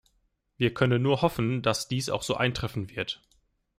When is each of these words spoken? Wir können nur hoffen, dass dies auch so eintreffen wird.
Wir 0.57 0.73
können 0.73 1.03
nur 1.03 1.21
hoffen, 1.21 1.61
dass 1.61 1.87
dies 1.87 2.09
auch 2.09 2.23
so 2.23 2.33
eintreffen 2.35 2.89
wird. 2.89 3.21